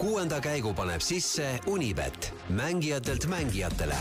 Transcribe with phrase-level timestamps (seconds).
[0.00, 3.96] kuuenda käigu paneb sisse Unibet, mängijatelt mängijatele.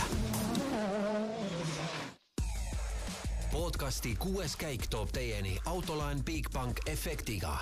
[3.52, 7.58] podcasti kuues käik toob teieni autolaen Bigbank efektiga.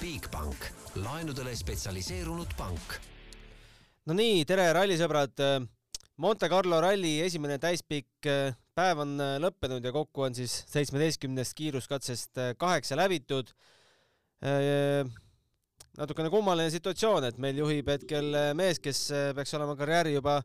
[0.00, 2.98] Bigbank, laenudele spetsialiseerunud pank.
[4.06, 5.40] no nii, tere rallisõbrad.
[6.16, 8.28] Monte Carlo ralli esimene täispikk
[8.74, 13.48] päev on lõppenud ja kokku on siis seitsmeteistkümnest kiiruskatsest kaheksa läbitud
[15.98, 19.06] natukene kummaline situatsioon, et meil juhib hetkel mees, kes
[19.36, 20.38] peaks olema karjääri juba,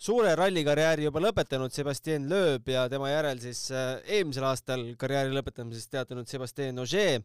[0.00, 6.30] suure rallikarjääri juba lõpetanud, Sebastian Loeb ja tema järel siis eelmisel aastal karjääri lõpetamisest teatanud
[6.30, 7.22] Sebastian Ogier.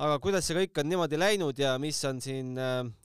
[0.00, 2.54] aga kuidas see kõik on niimoodi läinud ja mis on siin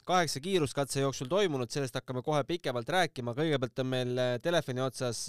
[0.08, 3.36] kaheksa kiiruskatse jooksul toimunud, sellest hakkame kohe pikemalt rääkima.
[3.36, 5.28] kõigepealt on meil telefoni otsas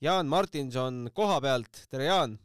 [0.00, 2.38] Jaan Martinson koha pealt, tere Jaan!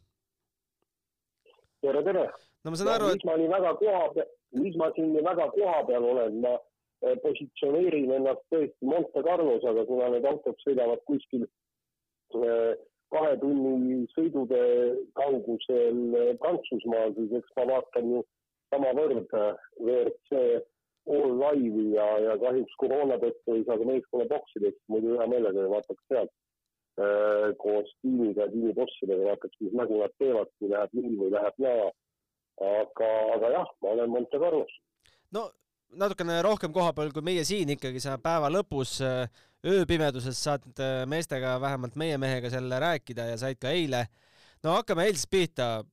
[1.80, 2.28] tere, tere!
[2.64, 6.04] no ma saan aru, et ma olin väga koha peal mis ma siin väga kohapeal
[6.04, 6.54] olen, ma
[7.04, 12.72] eh, positsioneerin ennast tõesti Monte Carlos, aga kuna need autod sõidavad kuskil eh,
[13.12, 14.62] kahe tunni sõidude
[15.20, 18.24] kaugusel eh, Prantsusmaal, siis eks ma vaatan ju
[18.72, 20.42] samavõrd WRC
[21.08, 25.70] All Live'i ja, ja kahjuks koroona tõttu ei saa ka meeskonna boksidest, muidu hea meelega
[25.72, 26.34] vaataks sealt
[27.62, 31.84] koos tiimiga, tiimibossidega, vaataks, mis nägu nad teevad, kui läheb nii või läheb naa
[32.60, 34.72] aga, aga jah, ma olen Monte Carlos.
[35.34, 35.48] no
[35.96, 38.98] natukene rohkem koha peal kui meie siin ikkagi, sa päeva lõpus
[39.66, 40.66] ööpimeduses saad
[41.10, 44.06] meestega, vähemalt meie mehega selle rääkida ja said ka eile.
[44.64, 45.84] no hakkame eilsest pihta.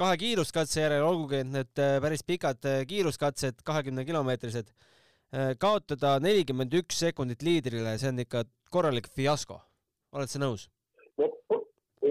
[0.00, 4.70] kahe kiiruskatse järel, olgugi et need päris pikad kiiruskatsed, kahekümne kilomeetrised,
[5.60, 9.60] kaotada nelikümmend üks sekundit liidrile, see on ikka korralik fiasko.
[10.12, 10.68] oled sa nõus?
[11.18, 11.28] no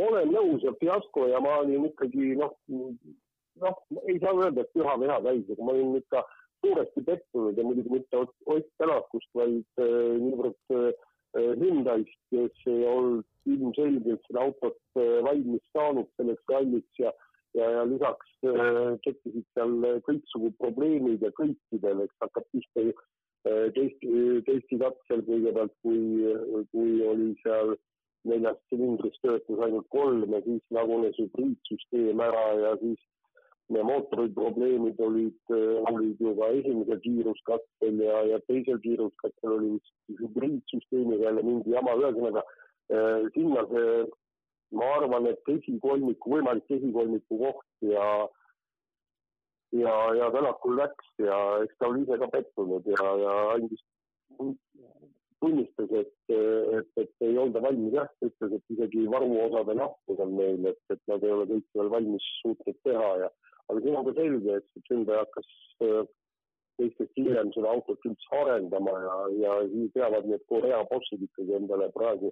[0.09, 2.53] olen nõus ja fiasko ja ma olin ikkagi noh,
[3.63, 6.23] noh, ei saa öelda, et püha viha täis, aga ma olin ikka
[6.59, 10.91] suuresti pettunud ja muidugi mitte Ott Tänakust, vaid äh, niivõrd äh,
[11.37, 17.13] Hyundai'st, kes ei olnud ilmselgelt seda autot äh, valmis saanud selleks ralliks ja
[17.57, 24.09] ja, ja lisaks äh, tekkisid seal kõiksugu probleemid ja kõikidel, eks hakkab pihta äh, testi,
[24.49, 26.33] testikatsel kõigepealt, kui,
[26.73, 27.73] kui oli seal
[28.29, 32.99] neljast silindrist töötas ainult kolm ja siis lagunes hübriidsüsteem ära ja siis
[33.69, 39.77] mootori probleemid olid, äh, olid ju ka esimesel kiiruskattel ja, ja teisel kiiruskattel oli
[40.21, 42.43] hübriidsüsteemiga jälle mingi jama, ühesõnaga
[42.89, 43.93] äh, sinna see,
[44.73, 48.07] ma arvan, et esikolmiku, võimalik esikolmiku koht ja
[49.77, 53.83] ja, ja Tänakul läks ja eks ta oli ise ka pettunud ja, ja andis,
[55.39, 60.65] tunnistas, et, et, et ei olda valmis jah, ütles, et isegi varuosade nappus on neil,
[60.71, 63.29] et, et nad ei ole kõike veel valmis suutnud teha ja
[63.69, 65.49] aga siin on ka selge, et Hyundai hakkas
[65.85, 66.01] äh,
[66.79, 71.89] teistest hiljem seda autot üldse arendama ja, ja siis peavad need Korea bossid ikkagi endale
[71.95, 72.31] praegu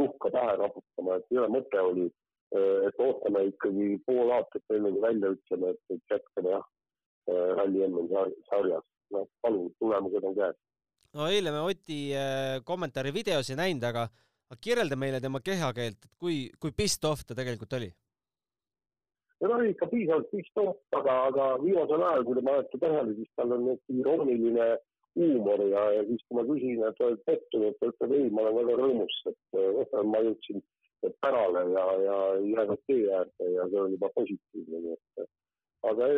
[0.00, 2.08] tuhka pähe raputama, et jõle mõte oli,
[2.56, 6.66] äh, et ootame ikkagi pool aastat enne kui välja ütleme, et, et jätkame jah,
[7.30, 8.08] äh, ralli enne
[8.50, 8.88] sarjas.
[9.12, 10.56] noh, palun, tulemused on käes.
[11.12, 11.98] no eile me Oti
[12.64, 14.06] kommentaari videos ei näinud, aga
[14.56, 17.90] kirjelda meile tema kehakeelt, et kui, kui pissed off ta tegelikult oli
[19.42, 23.30] ja ta oli ikka piisavalt pistoolt, aga, aga viimasel ajal, kui te panete tähele, siis
[23.36, 24.68] tal on irooniline
[25.18, 28.58] huumor ja, ja siis, kui ma küsin, et oled pettunud, ta ütleb ei, ma olen
[28.60, 30.62] väga rõõmus, et äh, ma jõudsin
[31.24, 35.30] pärale ja, ja jäänud tee äärde ja see oli juba positiivne, nii et
[35.90, 36.10] aga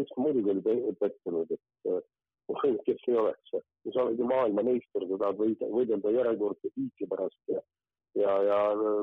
[0.00, 2.02] eks muidugi oli pettunud, et äh,
[2.86, 7.62] kes ei oleks, sa oled ju maailmameister, sa tahad võida, võidelda järjekordse tiitli pärast ja
[8.18, 8.58] ja, ja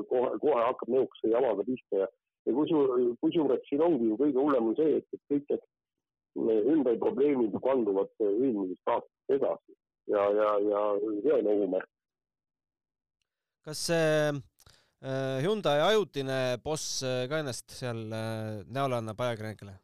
[0.08, 2.08] kohe, kohe hakkab niisuguse jamaga pihta ja
[2.48, 7.56] ja kusjuures, kusjuures siin ongi ju kõige hullem on see, et, kõik need ümber probleemid
[7.64, 9.74] kanduvad eelmisest aastast edasi
[10.12, 10.84] ja, ja, ja
[11.24, 11.90] see on ohumärk.
[13.68, 19.76] kas see äh, Hyundai ajutine boss äh, ka ennast seal äh, näole annab ajakirjanikele?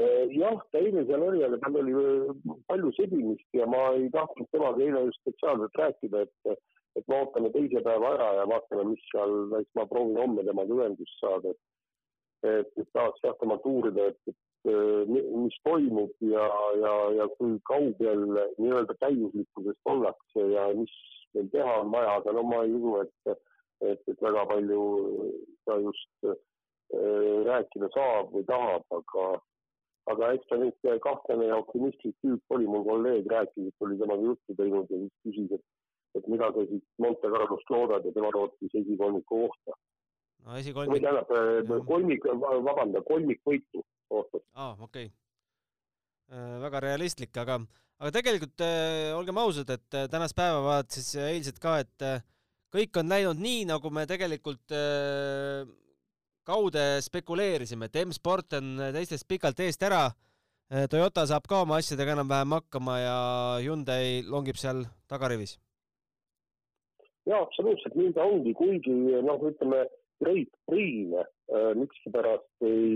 [0.00, 4.10] Äh, jah, ta eile seal oli, aga tal oli äh, palju sebimist ja ma ei
[4.16, 6.60] tahtnud temaga eile just spetsiaalselt rääkida, et
[6.98, 10.78] et me ootame teise päeva ära ja vaatame, mis seal, eks ma proovin homme temaga
[10.78, 11.60] ühendust saada, et
[12.42, 16.46] et, et tahaks jah temalt uurida, et, et mis toimub ja,
[16.80, 18.26] ja, ja kui kaugel
[18.58, 20.94] nii-öelda täiuslikkusest ollakse ja mis
[21.34, 23.36] meil teha on vaja, aga no ma ei usu, et,
[23.92, 24.82] et, et väga palju
[25.68, 26.36] ta just äh,
[27.48, 29.26] rääkida saab või tahab, aga,
[30.12, 34.32] aga eks ta nüüd kahtlane ja optimistlik tüüp oli, mul kolleeg rääkis, et oli temaga
[34.32, 35.64] juttu teinud ja siis küsis, et
[36.18, 39.78] et mida sa siit Monte Carlost loodad ja tema lootis esikolmiku kohta.
[40.44, 40.96] no esikolmik.
[40.96, 42.28] või tähendab äh, kolmik,
[42.68, 44.44] vabanda, kolmikvõitu ootad.
[44.54, 45.10] aa, okei okay.
[46.30, 46.56] Äh,.
[46.62, 47.58] väga realistlik, aga,
[47.98, 52.22] aga tegelikult äh, olgem ausad, et äh, tänast päeva vaadates ja eilset ka, et äh,
[52.70, 55.66] kõik on läinud nii, nagu me tegelikult äh,
[56.46, 60.86] kaude spekuleerisime, et M-Sport on teistest pikalt eest ära äh,.
[60.90, 63.18] Toyota saab ka oma asjadega enam-vähem hakkama ja
[63.64, 65.58] Hyundai longib seal tagarivis.
[67.30, 68.94] Jaa, absoluutselt, nii ta ongi, kuigi
[69.26, 69.84] noh, ütleme
[70.20, 72.94] Great Green äh, miskipärast ei,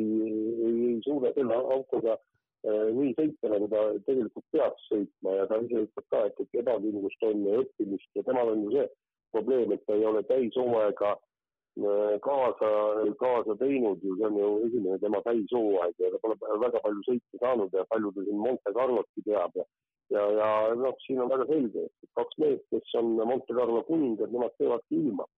[0.67, 5.61] ei, ei suuda selle autoga äh, nii sõita, nagu ta tegelikult peaks sõitma ja ta
[5.65, 8.91] ise ütleb ka, et, et ebakindlust on ja õppimist ja temal on ju see
[9.37, 12.75] probleem, et ta ei ole täishooaega äh, kaasa,
[13.23, 17.41] kaasa teinud ju, see on ju esimene tema täishooaeg ja ta pole väga palju sõita
[17.47, 19.65] saanud ja palju ta siin Monte Carlotki teab ja
[20.13, 24.33] ja, ja noh, siin on väga selge, et kaks meest, kes on Monte Carlo kuningad,
[24.35, 25.29] nemad teevadki ilma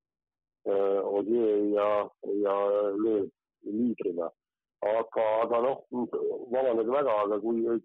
[0.66, 1.90] Äh, Ogier ja,
[2.42, 2.54] ja
[2.98, 3.30] lööb
[3.70, 4.32] liidrina.
[4.86, 5.78] aga, aga noh,
[6.52, 7.76] vabandage väga, aga kui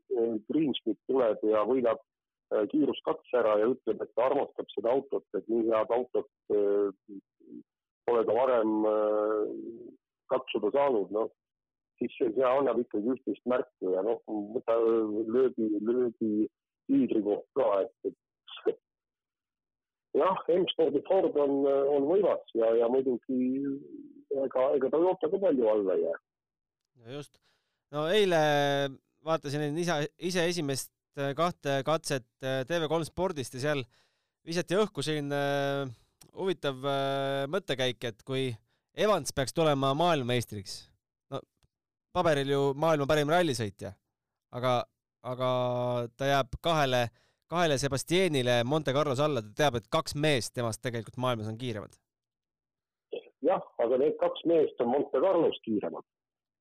[0.50, 5.46] Greensmit tuleb ja võidab äh, kiiruskatse ära ja ütleb, et ta armastab seda autot, et
[5.50, 6.90] nii head autot äh,
[8.10, 8.74] pole ta varem
[10.34, 11.30] katsuda saanud, noh,
[12.02, 14.26] siis see annab ikkagi üht-teist märku ja noh,
[14.58, 16.50] võta löögi, löögi
[16.92, 18.14] liidri koht ka, et,
[18.72, 18.80] et
[20.22, 23.40] jah, M-spordi Ford on, on võimas ja, ja muidugi
[24.36, 26.20] ega, ega Toyota ka palju alla ei jää.
[27.02, 27.40] no just,
[27.96, 28.42] no eile
[29.26, 33.84] vaatasin ise, ise esimest äh, kahte katset äh, TV3 spordist ja seal
[34.48, 35.98] visati õhku selline äh,
[36.32, 36.78] huvitav
[37.52, 38.46] mõttekäik, et kui
[38.96, 40.78] Evans peaks tulema maailmameistriks,
[41.34, 41.42] no
[42.16, 43.92] paberil ju maailma parim rallisõitja,
[44.56, 44.78] aga,
[45.24, 45.50] aga
[46.18, 47.12] ta jääb kahele äh,
[47.52, 51.98] kahele Sebastianile Monte Carlos alla, ta teab, et kaks meest temast tegelikult maailmas on kiiremad.
[53.44, 56.06] jah, aga need kaks meest on Monte Carlos kiiremad.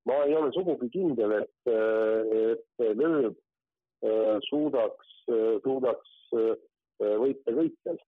[0.08, 1.72] ma ei ole sugugi kindel, et,
[2.50, 3.36] et lööb
[4.48, 5.12] suudaks,
[5.66, 6.16] suudaks
[7.22, 8.00] võita kõikjal.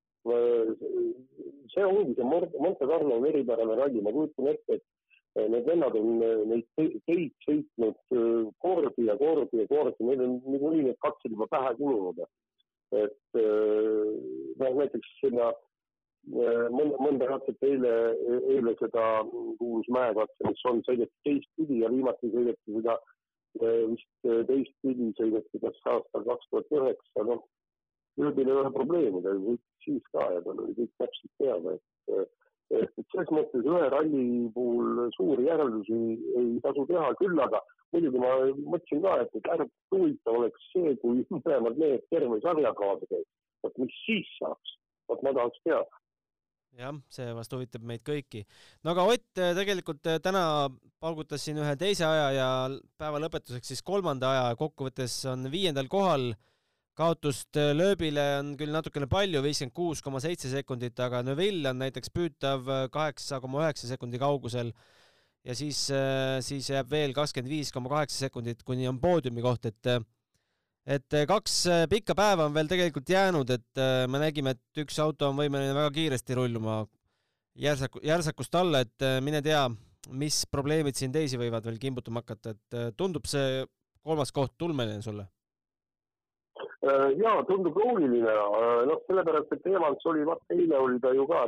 [1.75, 6.19] see ongi see Monte Carlo eripärane ralli, ma kujutan ette, et need vennad on
[6.51, 6.67] neid
[7.07, 8.02] teid sõitnud
[9.23, 12.25] kordi ja kordi neil on niikuinii need katsed juba pähe kulunud
[12.93, 14.13] et äh,
[14.61, 17.95] noh, näiteks sinna äh, mõnda, mõnda katset eile,
[18.53, 19.07] eile seda
[19.61, 25.81] kuulus mäekatse, mis on sõideti teistpidi ja viimati sõideti seda äh, vist teistpidi sõideti kas
[25.95, 27.43] aastal kaks tuhat üheksa, noh,
[28.21, 32.29] lööbil ei ole probleemi, ta võitis siis ka ja tal oli kõik täpselt teada, et
[32.73, 34.23] et selles mõttes ühe ralli
[34.55, 35.97] puhul suuri järeldusi
[36.41, 37.61] ei tasu teha, küll aga
[37.93, 38.37] muidugi ma
[38.75, 43.33] mõtlesin ka, et, et ääretult huvitav oleks see, kui mõlemad mehed terve sarja kaasa käiks.
[43.62, 44.77] vot mis siis saaks,
[45.11, 46.00] vot ma tahaks teada.
[46.81, 48.44] jah, see vast huvitab meid kõiki.
[48.85, 50.71] no aga Ott äh, tegelikult äh, täna
[51.03, 52.49] paugutas siin ühe teise aja ja
[52.99, 56.33] päeva lõpetuseks siis kolmanda aja, kokkuvõttes on viiendal kohal
[56.97, 61.85] kaotust äh, lööbile on küll natukene palju, viiskümmend kuus koma seitse sekundit, aga Neville on
[61.85, 64.73] näiteks püütav kaheksa koma üheksa sekundi kaugusel
[65.47, 69.67] ja siis, äh, siis jääb veel kakskümmend viis koma kaheksa sekundit, kuni on poodiumi koht,
[69.71, 69.93] et
[70.83, 74.99] et kaks äh, pikka päeva on veel tegelikult jäänud, et äh, me nägime, et üks
[75.03, 76.83] auto on võimeline väga kiiresti rulluma
[77.59, 79.67] järsaku, järsakust alla, et mine tea,
[80.19, 83.62] mis probleemid siin teisi võivad veel kimbutama hakata, et tundub see
[84.03, 85.29] kolmas koht ulmeline sulle?
[86.83, 88.33] jaa, tundub loogiline,
[88.89, 91.44] noh, sellepärast, et Evans oli, vaata eile oli ta ju ka,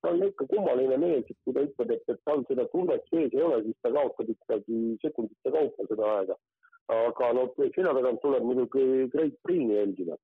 [0.00, 3.34] ta on ikka kummaline mees, et kui ta ütleb, et, et tal seda tunnet sees
[3.34, 6.36] ei ole, siis ta kaotab ikkagi sekundite kaupa seda aega.
[6.88, 10.16] aga no selja tagant tuleb muidugi Great Priini jälgida.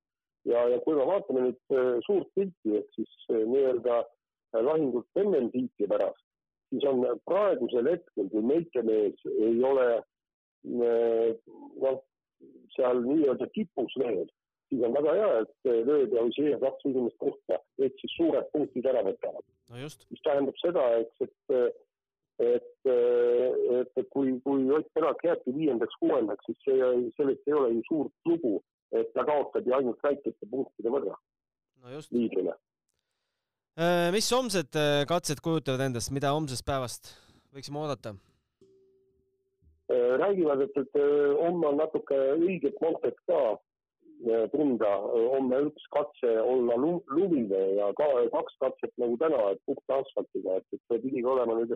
[0.51, 5.21] ja, ja kui me vaatame nüüd äh, suurt pilti ehk siis äh, nii-öelda äh, lahingut
[5.21, 6.23] MM-tiitli pärast,
[6.69, 9.89] siis on praegusel hetkel, kui meikemees ei ole
[10.65, 11.99] noh,
[12.77, 14.23] seal nii-öelda tipus veel
[14.69, 18.87] siis on väga hea, et lööb ja Ossier kaks esimest kohta ehk siis suured punktid
[18.89, 19.81] ära võtavad no.
[20.11, 21.75] mis tähendab seda, eks, et,
[22.45, 27.85] et, et, et kui, kui Ott Tänak jääbki viiendaks-kuuendaks, siis see, sellest ei ole ju
[27.89, 28.59] suurt lugu,
[28.95, 31.17] et ta kaotab ju ainult väikeste punktide võrra
[31.85, 32.55] no liidrile.
[33.75, 37.11] Äh, mis homsed äh, katsed kujutavad endast, mida homsest päevast
[37.55, 38.15] võiksime oodata?
[39.91, 40.99] Äh, räägivad, et, et
[41.41, 43.41] homme on natuke õiget Montet ka
[44.51, 44.89] tunda
[45.33, 50.65] homme üks katse olla lumine ja ka kaks katset nagu täna, et puhta asfaltiga, et,
[50.73, 51.75] et see pidigi olema nüüd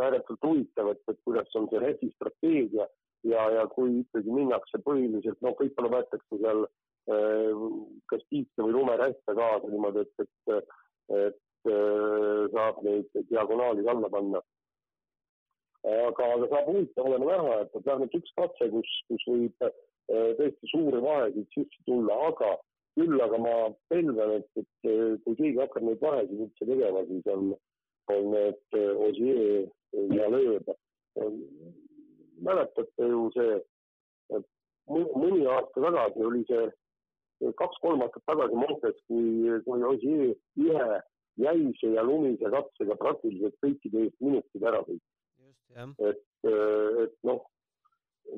[0.00, 2.86] ääretult huvitav, et, et kuidas on see rehvi strateegia
[3.28, 7.66] ja, ja kui ikkagi minnakse põhiliselt, noh, võib-olla võetakse seal äh,
[8.12, 10.72] kas piike või lumerehve kaasa niimoodi, et, et,
[11.26, 14.42] et äh, saab neid diagonaali alla panna.
[15.90, 19.70] aga, aga saab huvitav olema näha, et vähemalt üks katse, kus, kus võib
[20.10, 22.54] tõesti suuri vahesid sisse tulla, aga
[22.98, 23.54] küll aga ma
[23.92, 27.52] pelgan, et, et kui keegi hakkab neid vahesid üldse tegema, siis on,
[28.14, 29.68] on need Ossier
[30.16, 30.70] ja Lööb.
[32.40, 33.56] mäletate ju see,
[34.90, 40.34] mõni aasta tagasi oli see kaks-kolm aastat tagasi Montes, kui, kui Ossier
[40.66, 41.00] ühe
[41.40, 45.06] jäise ja lumise katsega praktiliselt kõikide eest minutid ära sõitis.
[46.10, 46.24] et,
[47.04, 47.44] et noh,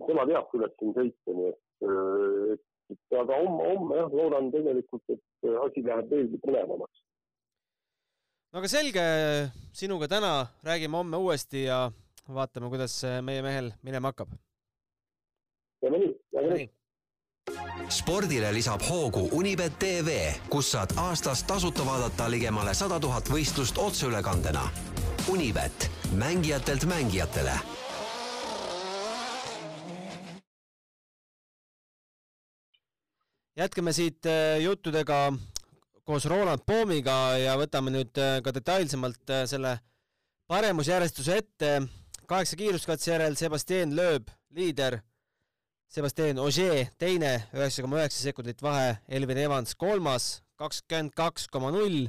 [0.06, 5.50] tema teab, kuidas siin sõita, nii et, et aga homme, homme jah, loodan tegelikult, et
[5.66, 7.02] asi läheb veelgi põnevamaks.
[8.52, 9.06] no aga selge,
[9.76, 10.34] sinuga täna
[10.66, 11.84] räägime homme uuesti ja
[12.28, 14.36] vaatame, kuidas meie mehel minema hakkab.
[15.80, 16.70] teeme nii, väga nii
[17.92, 24.64] spordile lisab hoogu Unibet tv, kus saad aastas tasuta vaadata ligemale sada tuhat võistlust otseülekandena.
[25.32, 27.81] Unibet, mängijatelt mängijatele.
[33.56, 35.32] Jätkame siit äh, juttudega
[36.04, 39.78] koos Roland Poomiga ja võtame nüüd äh, ka detailsemalt äh, selle
[40.50, 41.72] paremusjärjestuse ette.
[42.26, 45.02] kaheksa kiiruskatse järel Sebastian Loeb, liider
[45.92, 52.06] Sebastian Ogier teine, üheksa koma üheksa sekundit vahe, Elvin Evans kolmas, kakskümmend kaks koma null.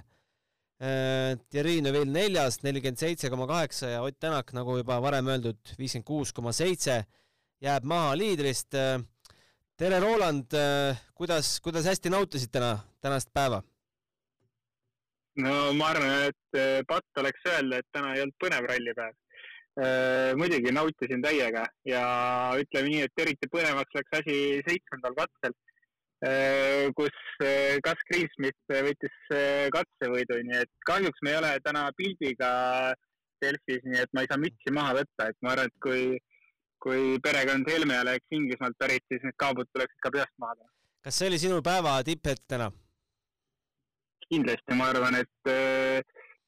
[0.84, 6.08] Thierry Neuville neljas, nelikümmend seitse koma kaheksa ja Ott Tänak, nagu juba varem öeldud, viiskümmend
[6.08, 7.02] kuus koma seitse,
[7.64, 8.80] jääb maha liidrist.
[9.74, 13.64] Äh, tere, Roland, äh, kuidas, kuidas hästi nautisid täna, tänast päeva?
[15.36, 19.16] no ma arvan, et patt oleks öelda, et täna ei olnud põnev rallipäev
[19.74, 22.02] Äh, muidugi nautisin täiega ja
[22.62, 24.36] ütleme nii, et eriti põnevaks läks asi
[24.68, 25.56] seitsmendal katsel,
[26.22, 29.16] äh, kus Gus äh, Greensmith võttis
[29.74, 32.52] katsevõidu, nii et kahjuks me ei ole täna pildiga
[33.42, 36.06] Delfis, nii et ma ei saa mütsi maha võtta, et ma arvan, et kui,
[36.84, 40.70] kui perekond Helme oleks Inglismaalt pärit, siis need kaabud tuleksid ka peast maha.
[41.04, 42.72] kas see oli sinu päeva tipphetk täna?
[44.30, 45.52] kindlasti, ma arvan, et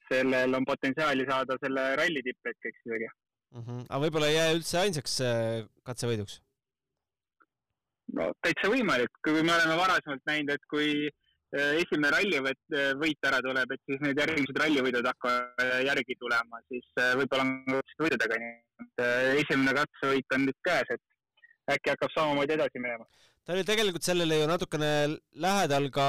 [0.10, 3.62] sellel on potentsiaali saada selle ralli tipphetkeks isegi mm.
[3.62, 3.86] -hmm.
[3.90, 6.40] aga võib-olla ei jää üldse ainsaks äh, katsevõiduks?
[8.20, 11.25] no täitsa võimalik, kui me oleme varasemalt näinud, et kui äh,
[11.56, 16.88] esimene rallivõit, äh, võit ära tuleb, et siis need järgmised rallivõidud hakkavad järgi tulema, siis
[17.20, 19.06] võib-olla on võidudega nii, et
[19.44, 23.08] esimene katsevõit on nüüd käes, et äkki hakkab samamoodi edasi minema
[23.46, 24.92] ta oli tegelikult sellele ju natukene
[25.38, 26.08] lähedal ka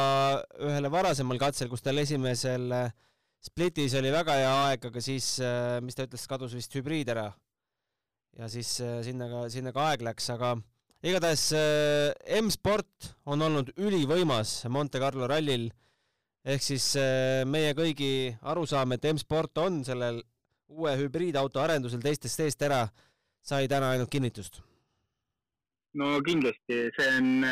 [0.64, 2.72] ühele varasemal katsel, kus tal esimesel
[3.46, 5.26] Splitis oli väga hea aeg, aga siis,
[5.84, 7.28] mis ta ütles, kadus vist hübriid ära.
[8.40, 8.70] ja siis
[9.04, 10.56] sinna ka, sinna ka aeg läks, aga
[11.04, 15.68] igatahes äh, M-sport on olnud ülivõimas Monte Carlo rallil.
[16.46, 16.92] ehk siis
[17.50, 20.20] meie kõigi arusaam, et M-sport on sellel
[20.70, 22.84] uue hübriidauto arendusel teistest eest ära,
[23.42, 24.60] sai täna ainult kinnitust.
[25.98, 27.42] no kindlasti, see on,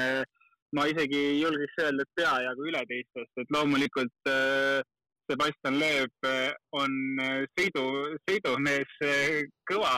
[0.79, 4.79] ma isegi julgeks öelda, et peajagu üle teistest, et loomulikult äh,
[5.27, 6.27] Sebastian Loeb
[6.77, 6.97] on
[7.57, 7.85] sõidu,
[8.29, 8.97] sõidumees
[9.71, 9.93] kõva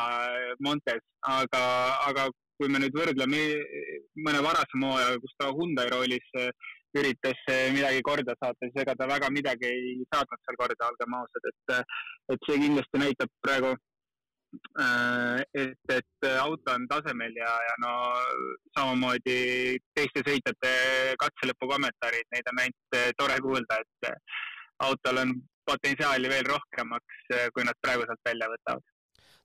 [0.62, 1.62] Montes, aga,
[2.06, 3.42] aga kui me nüüd võrdleme
[4.26, 6.28] mõne varasema hooajaga, kus ta Hyundai roolis
[6.96, 7.42] üritas
[7.74, 11.74] midagi korda saata, siis ega ta väga midagi ei saatnud seal korda, olgem ausad, et,
[12.32, 13.74] et see kindlasti näitab praegu,
[15.64, 17.92] et, et auto on tasemel ja, ja no
[18.78, 19.36] samamoodi
[19.98, 20.72] teiste sõitjate
[21.20, 24.10] katselõpu kommentaarid, neid on ainult tore kuulda, et
[24.88, 25.36] autol on
[25.66, 28.84] potentsiaali veel rohkemaks, eh, kui nad praegu sealt välja võtavad.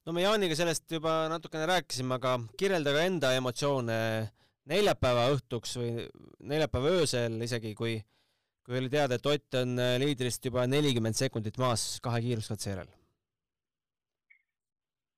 [0.06, 3.98] No me Jaaniga sellest juba natukene rääkisime, aga kirjelda ka enda emotsioone
[4.72, 6.08] neljapäeva õhtuks või
[6.54, 7.98] neljapäeva öösel isegi, kui,
[8.66, 12.90] kui oli teada, et Ott on eh, liidrist juba nelikümmend sekundit maas kahe kiiruskatse järel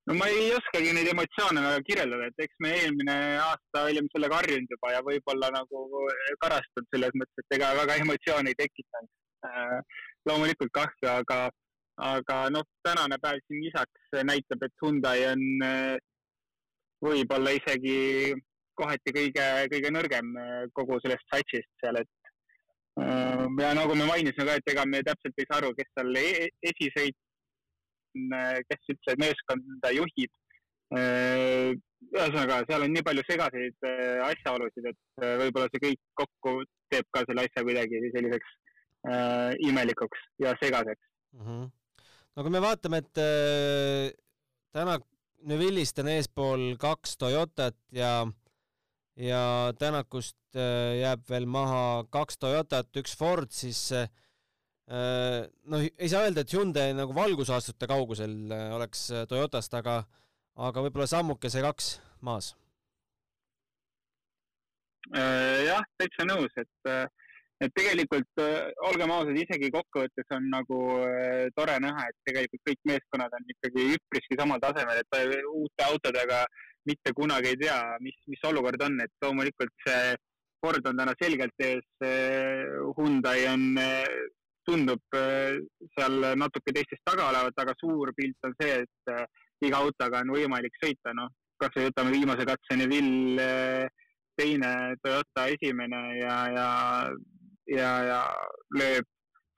[0.08, 4.40] no ma ei oskagi neid emotsioone väga kirjeldada, et eks me eelmine aasta olime sellega
[4.42, 5.84] harjunud juba ja võib-olla nagu
[6.44, 9.12] karastunud selles mõttes, et ega väga emotsioone ei tekitanud.
[9.48, 11.38] Äh, loomulikult kahju, aga,
[12.02, 15.98] aga noh, tänane päev siin lisaks näitab, et Hyundai on äh,
[17.04, 18.34] võib-olla isegi
[18.80, 22.10] kohati kõige, kõige nõrgem äh, kogu sellest satsist seal, et
[22.94, 26.50] ja nagu me mainisime ka, et ega me täpselt ei saa aru, kes seal e
[26.70, 27.16] esisõit,
[28.70, 30.34] kes üldse meeskonda juhib.
[30.94, 33.88] ühesõnaga, seal on nii palju segaseid
[34.28, 36.54] asjaolusid, et võib-olla see kõik kokku
[36.94, 38.54] teeb ka selle asja kuidagi selliseks
[39.72, 41.02] imelikuks ja segaseks
[41.34, 41.42] mm.
[41.42, 41.72] -hmm.
[42.34, 44.14] No kui me vaatame, et äh,
[44.74, 45.00] täna
[45.44, 48.24] Neville'ist on eespool kaks Toyotat ja
[49.20, 54.08] ja Tänakust äh, jääb veel maha kaks Toyotat, üks Ford, siis äh,
[55.70, 60.04] noh, ei saa öelda, et Hyundai nagu valgusaastute kaugusel äh, oleks äh, Toyotast, aga
[60.54, 62.52] aga võib-olla sammukese kaks maas.
[65.14, 66.90] Jah, täitsa nõus, et,
[67.64, 68.42] et tegelikult
[68.90, 70.80] olgem ausad, isegi kokkuvõttes on nagu
[71.56, 76.44] tore näha, et tegelikult kõik meeskonnad on ikkagi üpriski samal tasemel, et uute autodega
[76.90, 80.16] mitte kunagi ei tea, mis, mis olukord on, et loomulikult see
[80.64, 81.88] kord on täna selgelt ees.
[82.98, 83.66] Hyundai on,
[84.64, 85.18] tundub
[85.96, 90.76] seal natuke teistest taga olevat, aga suur pilt on see, et iga autoga on võimalik
[90.80, 93.48] sõita, noh, kasvõi võtame viimase katse Neville
[94.40, 94.72] teine,
[95.04, 96.68] Toyota esimene ja, ja,
[97.72, 98.22] ja, ja
[98.80, 99.10] lööb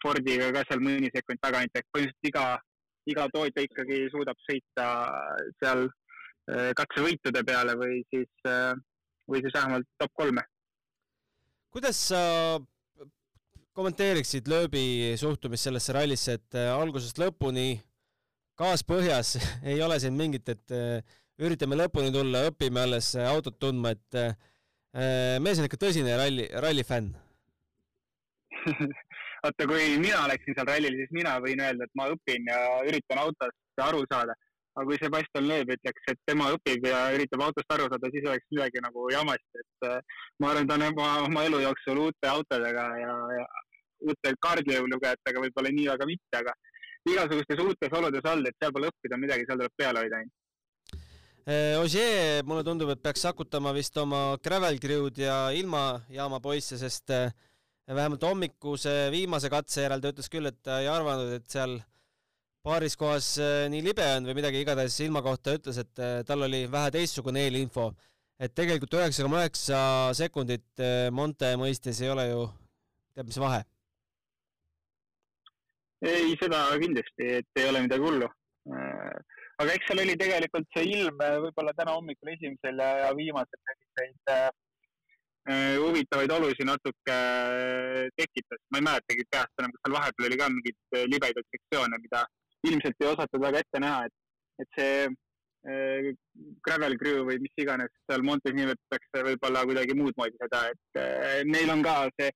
[0.03, 2.45] Fordiga ka seal mõni sekund tagant, et põhimõtteliselt iga,
[3.09, 4.89] iga tootja ikkagi suudab sõita
[5.61, 5.87] seal
[6.77, 8.29] katsevõitude peale või siis,
[9.25, 10.43] või siis vähemalt top kolme.
[11.73, 12.21] Kuidas sa
[13.75, 17.81] kommenteeriksid lööbi suhtumist sellesse rallisse, et äh, algusest lõpuni
[18.59, 19.35] gaas põhjas
[19.71, 24.21] ei ole siin mingit, et äh, üritame lõpuni tulla, õpime alles äh, autot tundma, et
[25.43, 27.09] mees on ikka tõsine ralli, rallifänn
[29.43, 33.21] vaata, kui mina oleksin seal rallil, siis mina võin öelda, et ma õpin ja üritan
[33.25, 34.35] autost aru saada
[34.75, 38.47] aga kui Sebastian Loeb ütleks, et tema õpib ja üritab autost aru saada, siis oleks
[38.51, 42.87] midagi nagu jamasti, et äh, ma arvan, ta on oma, oma elu jooksul uute autodega
[42.99, 43.45] ja, ja
[44.05, 46.55] uute kaardilugejatega võib-olla nii väga mitte, aga
[47.07, 50.41] igasugustes uutes oludes olnud, et seal pole õppida midagi, seal tuleb peale hoida ainult.
[51.45, 57.15] Äh, Ogier, mulle tundub, et peaks sakutama vist oma gravel crew'd ja ilmajaama poisse, sest
[57.15, 57.29] äh,
[57.93, 61.77] vähemalt hommikuse viimase katse järel ta ütles küll, et ta ei arvanud, et seal
[62.65, 66.47] paaris kohas äh, nii libe on või midagi, igatahes ilma kohta ütles, et äh, tal
[66.47, 67.91] oli vähe teistsugune eelinfo.
[68.39, 69.77] et tegelikult üheksa koma üheksa
[70.17, 72.41] sekundit äh, Monte mõistes ei ole ju
[73.13, 73.61] teab mis vahe.
[76.01, 78.27] ei, seda kindlasti, et ei ole midagi hullu.
[79.61, 84.49] aga eks seal oli tegelikult see ilm võib-olla täna hommikul esimesel ja viimasel selliseid
[85.45, 87.17] huvitavaid olusid natuke
[88.17, 88.61] tekitas.
[88.71, 92.23] ma ei mäletagi peast enam, kas seal vahepeal oli ka mingeid libedaid sektsioone, mida
[92.69, 94.15] ilmselt ei osatud väga ette näha, et,
[94.63, 96.09] et see äh,
[96.65, 101.43] gravel crew või mis iganes seal Montes nimetatakse võib-olla kuidagi muud moodi seda, et äh,
[101.49, 102.31] neil on ka see,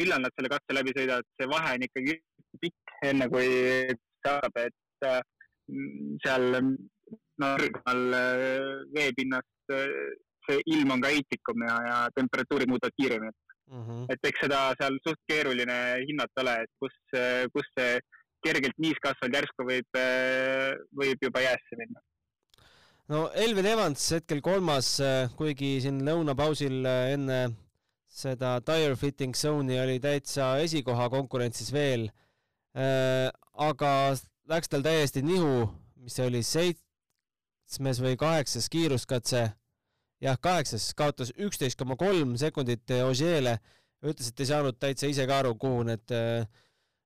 [0.00, 2.18] millal nad selle katse läbi sõidavad, see vahe on ikkagi
[2.62, 3.48] pikk, enne kui
[4.24, 5.20] saab, et äh,
[6.24, 7.64] seal äh,
[8.94, 9.52] veepinnast
[10.44, 13.32] äh, see ilm on ka heitlikum ja, ja temperatuurid muutuvad kiiremini
[13.70, 13.84] mm.
[13.84, 14.06] -hmm.
[14.12, 15.78] et eks seda seal suht keeruline
[16.08, 16.96] hinnata ole, et kus,
[17.54, 18.00] kus see
[18.44, 20.00] kergelt niiskasvanud järsku võib,
[21.00, 22.02] võib juba jäässe minna.
[23.08, 24.98] no Elvin Evans hetkel kolmas,
[25.36, 27.40] kuigi siin lõunapausil enne
[28.14, 32.10] seda tire fitting zone'i oli täitsa esikoha konkurentsis veel,
[32.74, 33.90] aga
[34.50, 35.66] läks tal täiesti nihu,
[36.02, 39.46] mis see oli, seitsmes või kaheksas kiiruskatse,
[40.24, 43.58] jah, kaheksas, kaotas üksteist koma kolm sekundit Ogier'le,
[44.04, 46.46] ütles, et ei saanud täitsa ise ka aru, kuhu need äh,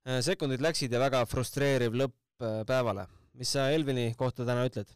[0.09, 3.09] Äh, sekundid läksid ja väga frustreeriv lõpp päevale.
[3.39, 4.89] mis sa Elvini kohta täna ütled?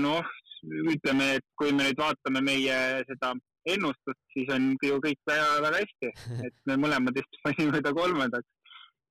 [0.00, 0.30] Noh,
[0.94, 2.78] ütleme, et kui me nüüd vaatame meie
[3.10, 3.32] seda
[3.74, 6.10] ennustust, siis on ju kõik väga, väga hästi,
[6.48, 8.48] et me mõlemad vist panime ta kolmandaks.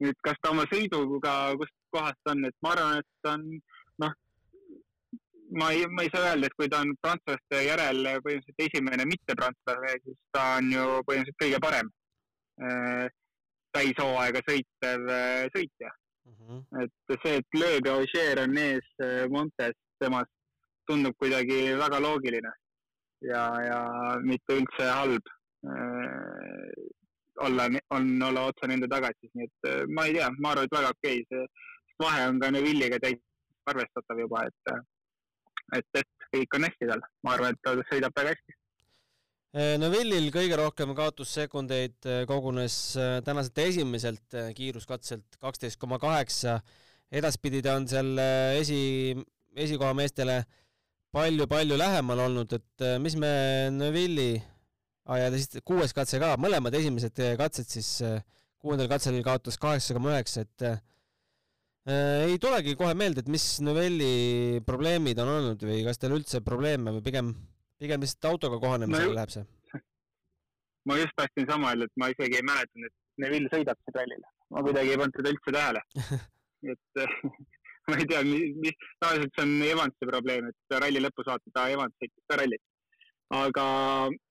[0.03, 3.45] nüüd, kas ta oma sõiduga, kust kohast on, et ma arvan, et ta on
[5.59, 9.99] ma ei, ma ei saa öelda, et kui ta on prantslaste järel põhimõtteliselt esimene mitteprantslasele,
[10.05, 11.91] siis ta on ju põhimõtteliselt kõige parem
[12.61, 13.07] Äh,
[13.73, 16.33] täishooaega sõitev äh, sõitja mm.
[16.37, 16.83] -hmm.
[16.83, 20.29] et see, et Loeb ja Ogier on ees äh, Montes, temast
[20.85, 22.51] tundub kuidagi väga loogiline
[23.25, 23.79] ja, ja
[24.21, 25.33] mitte üldse halb
[27.41, 27.65] olla,
[27.97, 31.21] on olla otse nende tagasis, nii et ma ei tea, ma arvan, et väga okei
[31.23, 34.73] okay., see vahe on ka Neville'iga täitsa arvestatav juba, et,
[35.77, 38.57] et, et kõik on hästi tal, ma arvan, et ta sõidab väga hästi
[39.53, 46.57] Äh, Neville'il kõige rohkem kaotussekundeid äh, kogunes äh, tänaselt esimeselt kiiruskatselt kaksteist koma kaheksa.
[47.13, 48.17] edaspidi ta on seal
[48.57, 49.13] esi,
[49.53, 50.39] esikoha meestele
[51.13, 53.29] palju-palju lähemal olnud, et mis me
[53.69, 54.41] Neville'i
[55.05, 57.99] ah,, ja siis kuues katse ka, mõlemad esimesed katsed siis
[58.57, 60.65] kuuendal katsel kaotas kaheksa koma üheksa, et
[61.84, 66.93] ei tulegi kohe meelde, et mis Neville'i probleemid on olnud või kas tal üldse probleeme
[66.96, 67.34] või pigem
[67.84, 69.43] pigem lihtsalt autoga kohanemisele no, läheb see?
[70.88, 74.30] ma just tahtsin sama öelda, et ma isegi ei mäletanud, et Neville sõidab seda rallile.
[74.54, 75.84] ma kuidagi ei pannud seda üldse tähele
[76.74, 77.02] et
[77.91, 78.22] ma ei tea,
[78.63, 82.63] mis, tavaliselt see on Evansi probleem, et ralli lõpus vaatad, aa, Evans sõitis ka rallit.
[83.43, 83.65] aga,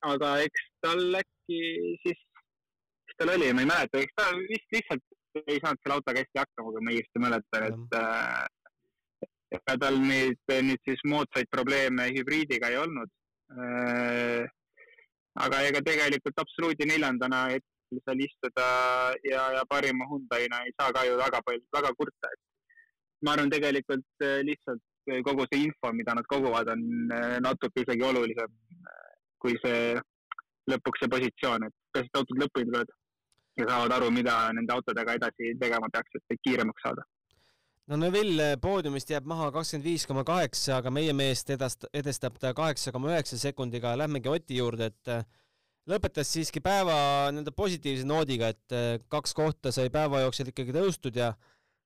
[0.09, 1.61] aga eks tal äkki
[2.05, 2.23] siis,
[3.09, 5.05] mis tal oli, ma ei mäleta, eks ta vist lihtsalt
[5.41, 8.47] ei saanud selle autoga hästi hakkama, kui ma õigesti mäletan, et äh,
[9.59, 13.11] ega tal neid nüüd siis moodsaid probleeme hübriidiga ei olnud.
[15.43, 18.69] Aga ega tegelikult absoluudi neljandana hetkel seal istuda
[19.29, 22.41] ja, ja parima Hyundai'na ei saa ka ju väga palju, väga kurta, et
[23.25, 24.83] ma arvan, tegelikult lihtsalt
[25.27, 27.13] kogu see info, mida nad koguvad, on
[27.45, 28.53] natuke isegi olulisem
[29.43, 29.99] kui see
[30.71, 32.93] lõpuks see positsioon, et kas autod lõpuni tulevad
[33.59, 37.05] ja saavad aru, mida nende autodega edasi tegema peaks, et kiiremaks saada.
[37.91, 42.55] no Neville poodiumist jääb maha kakskümmend viis koma kaheksa, aga meie meest edast-, edestab ta
[42.57, 45.25] kaheksa koma üheksa sekundiga, lähmegi Oti juurde, et äh,
[45.91, 46.97] lõpetas siiski päeva
[47.33, 51.35] nii-öelda positiivse noodiga, et äh, kaks kohta sai päeva jooksul ikkagi tõustud ja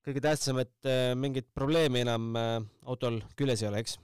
[0.07, 2.31] kõige tähtsam, et äh, mingit probleemi enam
[2.87, 3.99] autol küljes ei ole, eks?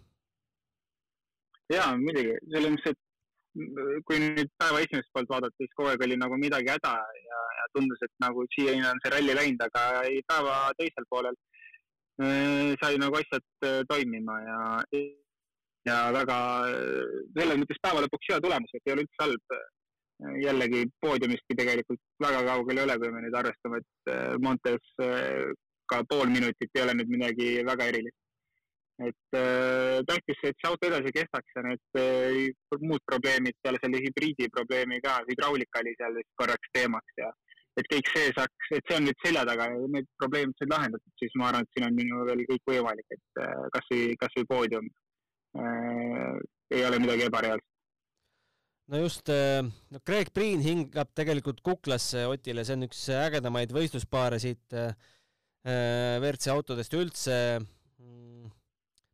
[1.72, 3.11] jaa, muidugi, selles mõttes, et
[3.52, 6.92] kui nüüd päeva esimest poolt vaadata, siis kogu aeg oli nagu midagi häda
[7.24, 11.36] ja, ja tundus, et nagu siiani on see ralli läinud, aga ei, päeva teisel poolel
[12.24, 14.58] äh, sai nagu asjad äh, toimima ja,
[15.90, 16.38] ja väga
[17.36, 19.60] selles mõttes päeva lõpuks hea tulemus, et ei ole üldse halb.
[20.38, 24.92] jällegi poodiumistki tegelikult väga kaugel ei ole, kui me nüüd arvestame, et äh, Montes
[25.90, 28.21] ka pool minutit ei ole nüüd midagi väga erilist
[29.08, 34.02] et äh, tähtis, et see auto edasi kestaks ja need äh, muud probleemid peale selle
[34.04, 37.30] hübriidi probleemi ka, hüdraulika oli seal korraks teemaks ja
[37.80, 41.12] et kõik see saaks, et see on nüüd selja taga ja need probleemid said lahendatud,
[41.20, 44.88] siis ma arvan, et siin on minu veel kõik võimalik, et äh, kasvõi, kasvõi poodium
[45.56, 46.40] äh,
[46.72, 47.68] ei ole midagi ebareaalset.
[48.92, 54.40] No just, äh, no Greg Priin hingab tegelikult kuklasse Otile, see on üks ägedamaid võistluspaare
[54.42, 54.92] siit äh,
[55.62, 57.36] WRC autodest üldse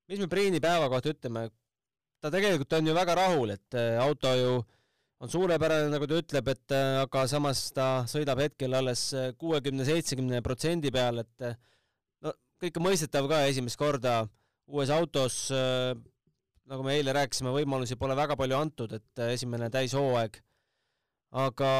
[0.09, 1.49] mis me Priini päeva kohta ütleme,
[2.23, 4.53] ta tegelikult on ju väga rahul, et äh, auto ju
[5.18, 9.87] on suurepärane, nagu ta ütleb, et äh, aga samas ta sõidab hetkel alles äh, kuuekümne,
[9.87, 11.49] seitsmekümne protsendi peal, et
[12.25, 14.21] no kõik on mõistetav ka esimest korda
[14.68, 15.47] uues autos,
[16.68, 20.37] nagu me eile rääkisime, võimalusi pole väga palju antud, et esimene täishooaeg.
[21.40, 21.71] aga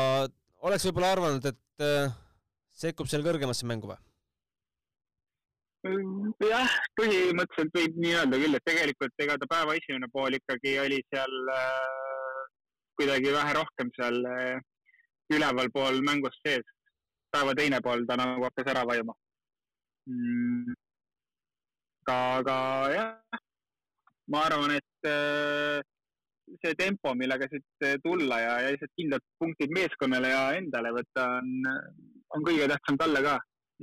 [0.64, 1.87] oleks võib-olla arvanud, et
[2.81, 4.08] sekkub seal kõrgemasse mängu või?
[5.87, 10.99] Jah, põhimõtteliselt võib nii öelda küll, et tegelikult ega ta päeva esimene pool ikkagi oli
[11.07, 12.41] seal äh,
[12.99, 14.59] kuidagi vähe rohkem seal äh,
[15.35, 16.67] ülevalpool mängus sees.
[17.31, 19.14] päeva teine pool ta nagu hakkas ära vajuma.
[20.09, 20.75] Mm..
[22.09, 22.57] aga
[22.95, 23.41] jah,
[24.33, 25.83] ma arvan, et äh,
[26.64, 31.51] see tempo, millega siit tulla ja, ja lihtsalt kindlad punktid meeskonnale ja endale võtta on,
[32.35, 33.37] on kõige tähtsam talle ka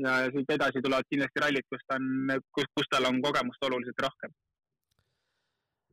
[0.04, 4.04] ja siit edasi tulevad kindlasti rallid, kus ta on, kus, kus tal on kogemust oluliselt
[4.08, 4.34] rohkem.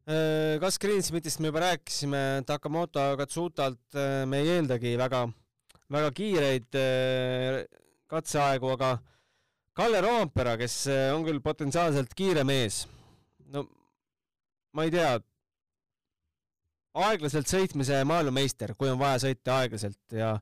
[0.03, 5.29] Äh, kas Greensmithist me juba rääkisime, Takamoto Katsutalt äh, me ei eeldagi väga,
[5.95, 7.61] väga kiireid äh,
[8.11, 8.97] katseaegu, aga
[9.79, 10.75] Kalle Roompere, kes
[11.15, 12.83] on küll potentsiaalselt kiire mees,
[13.55, 13.63] no
[14.77, 15.15] ma ei tea,
[16.93, 20.35] aeglaselt sõitmise maailmameister, kui on vaja sõita aeglaselt ja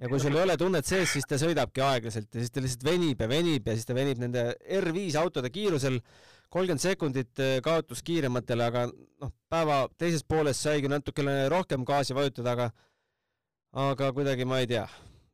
[0.00, 2.86] ja kui sul ei ole tunnet sees, siis ta sõidabki aeglaselt ja siis ta lihtsalt
[2.86, 4.46] venib ja venib ja siis ta venib nende
[4.80, 6.00] R5 autode kiirusel
[6.52, 12.56] kolmkümmend sekundit eh, kaotus kiirematele, aga noh, päeva teises pooles saigi natukene rohkem gaasi vajutada,
[12.56, 12.70] aga
[13.88, 14.86] aga kuidagi ma ei tea,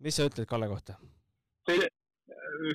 [0.03, 0.99] mis sa ütled Kalle kohta?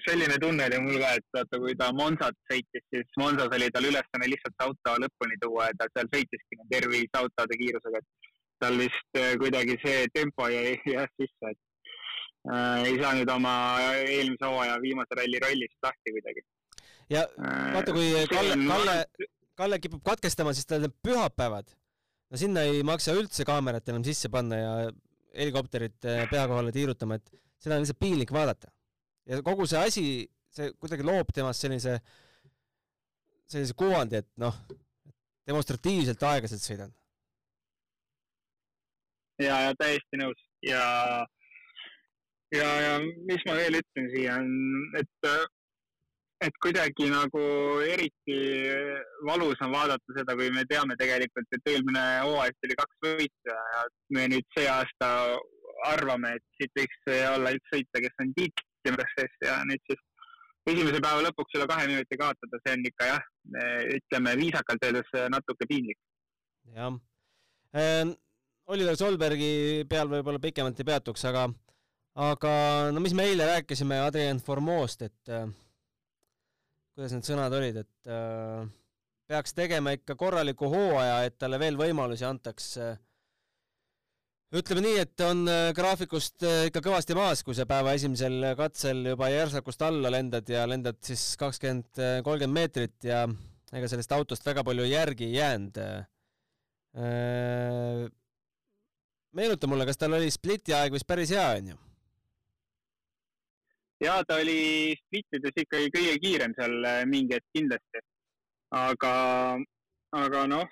[0.07, 3.87] Selline tunne oli mul ka, et vaata, kui ta Monsat sõitis, siis Monsas oli tal
[3.89, 8.31] ülesanne lihtsalt auto lõpuni tuua ja ta seal sõitiski R5 autode kiirusega, et
[8.63, 11.61] tal vist äh, kuidagi see tempo jäi jah sisse, et
[12.49, 13.53] äh, ei saanud oma
[14.01, 16.45] eelmise hooaja viimase ralli rollist lahti kuidagi.
[17.13, 18.99] ja vaata, kui Kalle, Kalle,
[19.59, 21.73] Kalle kipub katkestama, siis tal need pühapäevad,
[22.29, 24.77] no sinna ei maksa üldse kaamerat enam sisse panna ja
[25.33, 25.97] helikopterit
[26.29, 28.69] pea kohale tiirutama, et seda on lihtsalt piinlik vaadata
[29.29, 30.05] ja kogu see asi,
[30.53, 31.97] see kuidagi loob temast sellise,
[33.49, 34.57] sellise kuvandi, et noh,
[35.47, 36.93] demonstratiivselt aeglaselt sõidan.
[39.41, 40.83] ja, ja täiesti nõus ja,
[42.53, 44.51] ja, ja mis ma veel ütlen siia on,
[44.99, 45.29] et,
[46.47, 47.43] et kuidagi nagu
[47.87, 48.37] eriti
[49.27, 53.87] valus on vaadata seda, kui me teame tegelikult, et eelmine hooaeg tuli kaks võitu ja
[54.15, 55.09] me nüüd see aasta
[55.89, 58.31] arvame, et siit võiks olla üks sõitja, kes on
[58.83, 60.01] tiit-, Timbressesse ja nüüd siis
[60.69, 63.23] esimese päeva lõpuks üle kahe minuti kaotada, see on ikka jah,
[63.97, 65.99] ütleme viisakalt öeldes natuke piinlik.
[66.75, 66.93] jah
[67.75, 68.13] ähm,,
[68.71, 71.47] Oliver Solbergi peal võib-olla pikemalt ei peatuks, aga,
[72.29, 72.53] aga
[72.95, 75.49] no mis me eile rääkisime Adrien Formost, et äh,
[76.95, 78.63] kuidas need sõnad olid, et äh,
[79.27, 82.95] peaks tegema ikka korraliku hooaja, et talle veel võimalusi antaks äh,
[84.53, 89.01] ütleme nii, et on äh, graafikust äh, ikka kõvasti maas, kui sa päeva esimesel katsel
[89.13, 93.23] juba järsakust alla lendad ja lendad siis kakskümmend, kolmkümmend meetrit ja
[93.73, 95.79] ega sellest autost väga palju järgi ei jäänud.
[96.93, 98.03] Äh,
[99.33, 101.79] meenuta mulle, kas tal oli spliti aeg vist päris hea, onju?
[104.03, 108.01] ja ta oli splittides ikkagi kõige kiirem seal äh, mingi hetk kindlasti.
[108.73, 109.13] aga,
[110.17, 110.69] aga noh,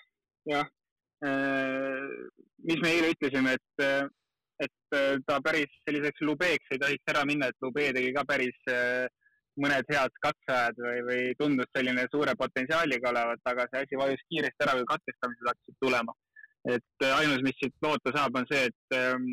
[0.50, 0.81] jah, äh,
[1.22, 3.84] mis me eile ütlesime, et,
[4.66, 4.96] et
[5.28, 8.58] ta päris selliseks lubeeks ei tohiks ära minna, et lube tegi ka päris
[9.60, 14.66] mõned head katseajad või, või tundus selline suure potentsiaaliga olevat, aga see asi vajus kiiresti
[14.66, 16.16] ära, kui katkestamised hakkasid tulema.
[16.70, 19.24] et äh, ainus, mis siit loota saab, on see, et, ähm,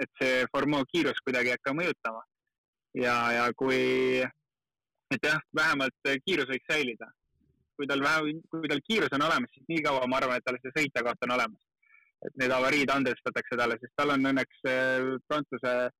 [0.00, 2.22] et see Formeau kiirus kuidagi ei hakka mõjutama.
[2.96, 3.80] ja, ja kui,
[5.14, 7.10] et jah, vähemalt kiirus võiks säilida.
[7.80, 10.60] Kui tal vähe, kui tal kiirus on olemas, siis nii kaua ma arvan, et tal
[10.60, 11.66] see sõitja koht on olemas.
[12.20, 15.92] et need avariid andestatakse talle, sest tal on õnneks äh, Prantsuse äh,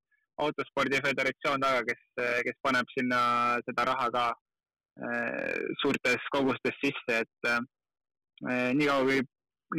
[0.45, 2.03] autospordi föderatsioon taga, kes,
[2.47, 3.21] kes paneb sinna
[3.67, 9.21] seda raha ka äh, suurtes kogustes sisse, et äh, niikaua kui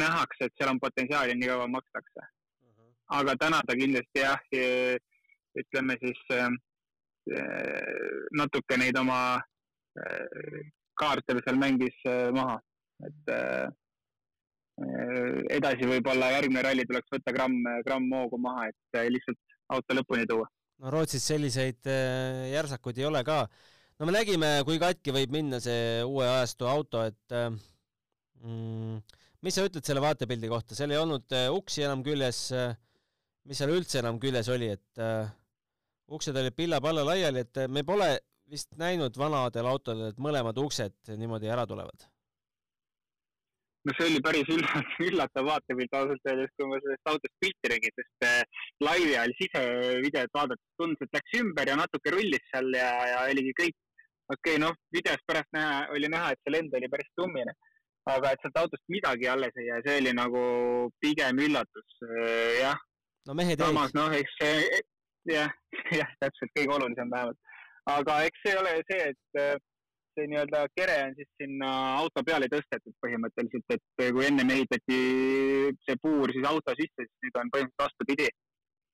[0.02, 2.28] nähakse, et seal on potentsiaali, nii kaua makstakse.
[2.68, 2.92] Mhm.
[3.20, 4.44] aga täna ta kindlasti jah,
[5.62, 6.52] ütleme siis äh,
[8.42, 9.22] natuke neid oma
[11.02, 11.98] kaarte seal mängis
[12.36, 12.60] maha,
[13.08, 13.32] et
[15.52, 19.38] edasi võib-olla järgmine ralli tuleks võtta gramm, gramm hoogu maha, et lihtsalt
[19.72, 20.48] auto lõpuni tuua.
[20.82, 23.46] no Rootsis selliseid äh, järsakuid ei ole ka.
[24.00, 27.50] no me nägime, kui katki võib minna see uue ajastu auto, et äh,
[28.42, 28.98] mm,
[29.46, 32.50] mis sa ütled selle vaatepildi kohta, seal ei olnud äh, uksi enam küljes,
[33.48, 35.06] mis seal üldse enam küljes oli, et
[36.12, 38.12] uksed olid pilla-palla laiali, et me pole
[38.52, 42.12] vist näinud vanadel autodel, et mõlemad uksed niimoodi ära tulevad
[43.86, 44.50] no see oli päris
[45.08, 50.38] üllatav vaatepilt ausalt öeldes, kui ma sellest autost pilti nägin, sest äh, laivi ajal sisevideot
[50.38, 53.78] vaadates tundus, et läks ümber ja natuke rullis seal ja, ja oligi kõik.
[54.32, 57.58] okei okay,, noh, videost pärast näha, oli näha, et see lend oli päris tummine.
[58.12, 60.40] aga et sealt autost midagi alles ei jää, see oli nagu
[61.02, 62.80] pigem üllatus, äh, jah.
[63.28, 63.68] no mehed jäid.
[63.68, 64.82] samas noh, eks see,
[65.34, 65.50] jah,
[66.02, 67.51] jah, täpselt kõige olulisem vähemalt.
[67.89, 69.58] Aga eks see ole see, et äh,
[70.15, 75.02] see nii-öelda kere on siis sinna auto peale tõstetud põhimõtteliselt, et kui ennem ehitati
[75.88, 78.30] see puur siis auto sisse, siis nüüd on põhimõtteliselt vastupidi.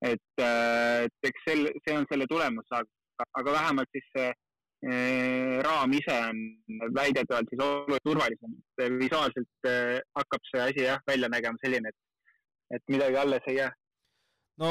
[0.08, 6.18] et, et eks sel, see on selle tulemus, aga, vähemalt siis see eh, raam ise
[6.28, 6.44] on
[7.00, 8.54] väidetavalt siis oluliselt turvalisem,
[9.00, 13.72] visuaalselt eh, hakkab see asi jah välja nägema selline, et, et midagi alles ei jää.
[14.62, 14.70] no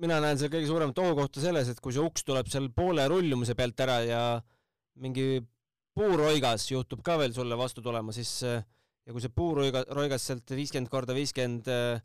[0.00, 3.56] mina näen seal kõige suuremat ohukohta selles, et kui see uks tuleb seal poole rullumise
[3.58, 4.22] pealt ära ja
[5.00, 5.40] mingi
[5.96, 8.62] puuroigas juhtub ka veel sulle vastu tulema, siis äh,
[9.06, 12.00] ja kui see puuroiga, roigas sealt viiskümmend korda viiskümmend äh,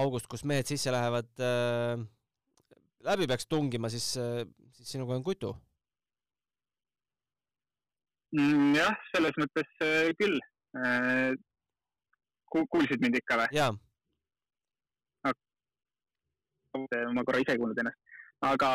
[0.00, 1.98] august, kus mehed sisse lähevad, äh,
[3.08, 4.12] läbi peaks tungima, siis,
[4.76, 5.54] siis sinuga on kutu
[8.36, 8.74] mm,.
[8.78, 9.70] jah, selles mõttes
[10.20, 10.38] küll.
[12.50, 13.54] kuulsid mind ikka või?
[13.56, 13.72] jaa.
[17.14, 18.70] Ma korra ise ei kuulnud ennast, aga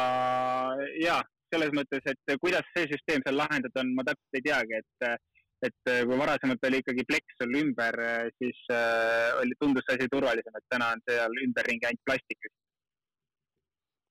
[1.02, 1.22] jaa,
[1.54, 5.24] selles mõttes, et kuidas see süsteem seal lahendatud on, ma täpselt ei teagi, et
[5.66, 7.96] et kui varasemalt oli ikkagi pleks sul ümber,
[8.38, 12.50] siis äh, oli, tundus see asi turvalisem, et täna on seal ümberringi ainult plastik.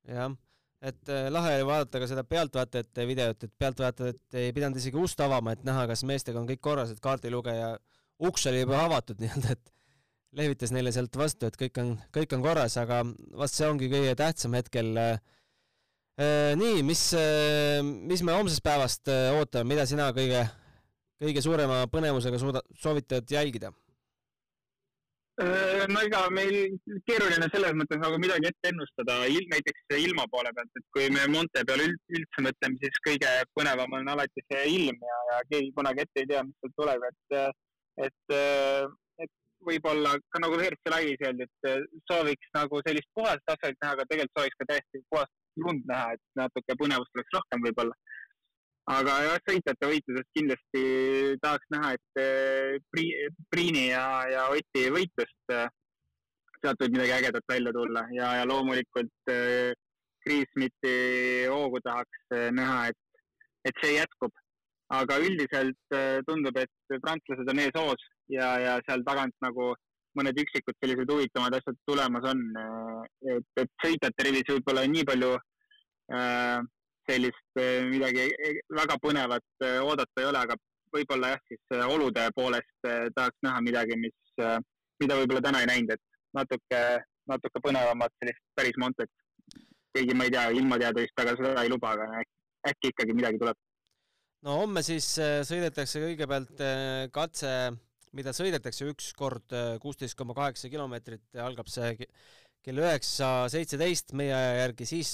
[0.08, 0.32] jah,
[0.84, 5.20] et äh, lahe oli vaadata ka seda pealtvaatajate videot, et pealtvaatajad ei pidanud isegi ust
[5.24, 7.74] avama, et näha, kas meestega on kõik korras, et kaardilugeja
[8.28, 9.73] uks oli juba avatud nii-öelda, et
[10.34, 13.02] lehvitas neile sealt vastu, et kõik on, kõik on korras, aga
[13.38, 15.14] vast see ongi kõige tähtsam hetkel äh,
[16.14, 20.44] Äh, nii, mis, äh, mis me homsest päevast ootame, mida sina kõige,
[21.18, 23.74] kõige suurema põnevusega suuda, soovitad jälgida?
[25.90, 26.76] no ega meil
[27.08, 29.16] keeruline selles mõttes nagu midagi ette ennustada,
[29.50, 34.12] näiteks ilma poole pealt, et kui me Monte peale üldse mõtleme, siis kõige põnevam on
[34.12, 37.58] alati see ilm ja, ja keegi kunagi ette ei tea, mis sealt tuleb, et,
[38.06, 38.36] et
[39.66, 44.38] võib-olla ka nagu WRC laivis öeldi, et sooviks nagu sellist puhast asfalti näha, aga tegelikult
[44.38, 47.96] sooviks ka täiesti puhast lund näha, et natuke põnevust oleks rohkem võib-olla.
[48.94, 50.82] aga jah, sõitjate võitlusest kindlasti
[51.40, 55.70] tahaks näha, et eh, Pri-, Priini ja, ja Oti võitlust, eh,
[56.60, 59.72] sealt võib midagi ägedat välja tulla ja, ja loomulikult eh,
[60.24, 60.96] Chris Smithi
[61.52, 63.24] hoogu tahaks näha, et,
[63.68, 64.32] et see jätkub.
[64.94, 65.94] aga üldiselt
[66.28, 69.72] tundub, et prantslased on eeshoos ja, ja seal tagant nagu
[70.18, 72.42] mõned üksikud sellised huvitavamad asjad tulemas on.
[73.34, 76.60] et, et sõitjate rivis võib-olla nii palju äh,
[77.08, 78.28] sellist äh, midagi
[78.78, 80.58] väga põnevat oodata ei ole, aga
[80.94, 84.14] võib-olla jah, siis olude poolest tahaks näha midagi, mis,
[85.02, 86.82] mida võib-olla täna ei näinud, et natuke,
[87.26, 89.10] natuke põnevamat sellist päris Montet.
[89.94, 92.22] keegi, ma ei tea, ilmateade vist väga seda ei luba, aga
[92.70, 93.58] äkki ikkagi midagi tuleb.
[94.46, 95.08] no homme siis
[95.50, 96.62] sõidetakse kõigepealt
[97.10, 97.50] katse
[98.14, 101.94] mida sõidetakse üks kord kuusteist koma kaheksa kilomeetrit, algab see
[102.64, 105.12] kell üheksa seitseteist meie aja järgi, siis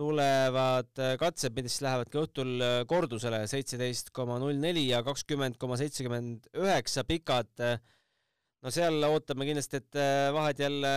[0.00, 6.48] tulevad katsed, mis lähevad ka õhtul kordusele, seitseteist koma null neli ja kakskümmend koma seitsekümmend
[6.56, 7.50] üheksa pikad.
[8.60, 9.98] no seal ootame kindlasti, et
[10.36, 10.94] vahed jälle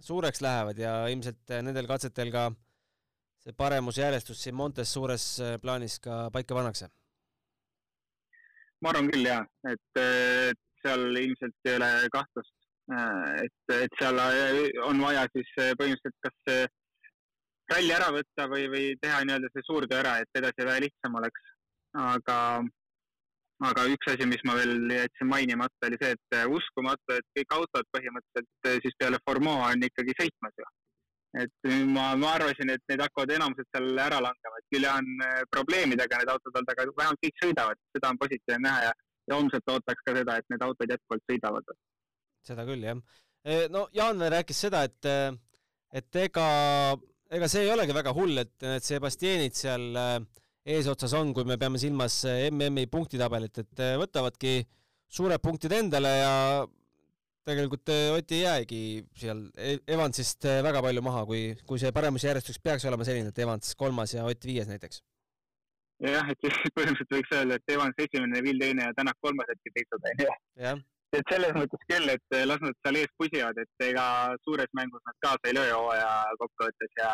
[0.00, 2.50] suureks lähevad ja ilmselt nendel katsetel ka
[3.42, 5.26] see paremusjärjestus siin Montes suures
[5.62, 6.88] plaanis ka paika pannakse?
[8.82, 10.00] Ma arvan küll jah, et
[10.84, 12.54] seal ilmselt ei ole kahtlust,
[13.42, 14.20] et, et seal
[14.86, 16.68] on vaja siis põhimõtteliselt kas
[17.72, 21.52] ralli ära võtta või, või teha nii-öelda see suurtöö ära, et edasi vähe lihtsam oleks.
[21.96, 22.38] aga,
[23.66, 27.88] aga üks asi, mis ma veel jätsin mainimata, oli see, et uskumatu, et kõik autod
[27.96, 30.68] põhimõtteliselt siis peale Formoa on ikkagi sõitmas ju.
[31.42, 35.42] Et ma, ma arvasin, et need hakkavad enamused seal ära langema, et küll on eh,
[35.52, 38.94] probleemidega need autod olnud, aga vähemalt kõik sõidavad, seda on positiivne näha ja,
[39.30, 41.76] ja homselt ootaks ka seda, et need autod jätkuvalt sõidavad.
[42.46, 43.02] seda küll, jah.
[43.46, 45.12] Eh, no Jaan rääkis seda, et,
[45.94, 46.46] et ega
[47.32, 50.16] ega see ei olegi väga hull, et need Sebastianid seal äh,
[50.76, 54.60] eesotsas on, kui me peame silmas äh, MM-i punktitabelit, et äh, võtavadki
[55.16, 56.34] suured punktid endale ja
[57.46, 58.80] tegelikult Ott ei jäägi
[59.16, 63.74] seal e-, Evansist väga palju maha, kui, kui see paremusjärjestus peaks olema selline, et Evans
[63.78, 65.02] kolmas ja Ott viies näiteks.
[66.04, 66.42] jah, et
[66.76, 70.36] põhimõtteliselt võiks öelda, et Evans esimene, Vill teine ja Tänak kolmas hetkel teised, onju.
[70.66, 74.06] jah et selles mõttes küll, et eh, las nad seal ees pusivad, et ega
[74.44, 77.10] suures mängus nad kaasa ei löö hooaja kokkuvõttes ja,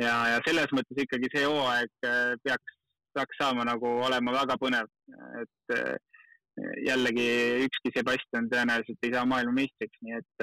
[0.00, 2.08] ja, ja selles mõttes ikkagi see hooaeg
[2.46, 2.76] peaks,
[3.16, 4.90] peaks saama nagu olema väga põnev,
[5.42, 5.76] et
[6.86, 7.28] jällegi
[7.66, 10.34] ükski Sebastian tõenäoliselt ei saa maailmameistriks, nii et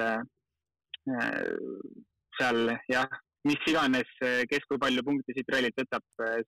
[2.38, 3.08] seal jah,
[3.44, 4.10] mis iganes,
[4.50, 6.04] kes kui palju punkte siit rallit võtab,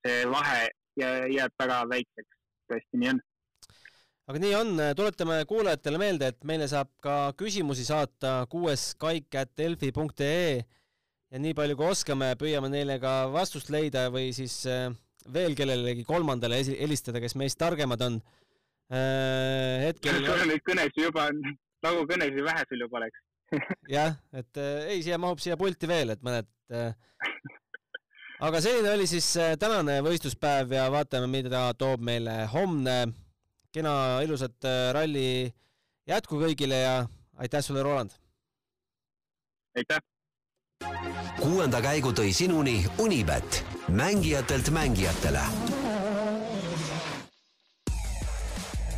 [0.06, 0.60] see vahe
[0.96, 2.34] jääb väga väikseks,
[2.70, 3.20] tõesti nii on.
[4.26, 10.48] Aga nii on, tuletame kuulajatele meelde, et meile saab ka küsimusi saata kuueskaik.delfi.ee
[11.30, 14.90] ja nii palju kui oskame, püüame neile ka vastust leida või siis äh,
[15.32, 18.20] veel kellelegi kolmandale helistada, kes meist targemad on.
[18.86, 20.22] Äh, hetkel.
[20.22, 21.28] Neid kõnesid juba,
[21.86, 23.22] nagu kõnesid vähe sul juba oleks
[23.96, 26.48] jah, et äh, ei, siia mahub siia pulti veel, et mõned
[28.46, 32.96] aga selline oli siis tänane võistluspäev ja vaatame, mida toob meile homne
[33.76, 35.28] kena ilusat äh, ralli
[36.08, 36.94] jätku kõigile ja
[37.36, 38.14] aitäh sulle, Roland!
[39.76, 40.00] aitäh!
[41.40, 45.44] kuuenda käigu tõi sinuni Unibet, mängijatelt mängijatele.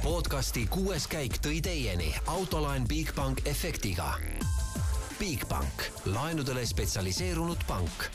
[0.08, 4.14] Podcasti kuues käik tõi teieni autolaen Bigbank efektiga.
[5.18, 8.08] Bigbank, laenudele spetsialiseerunud pank